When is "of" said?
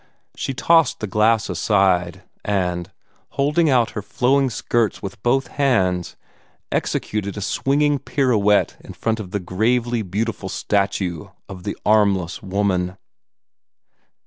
9.19-9.29, 11.47-11.65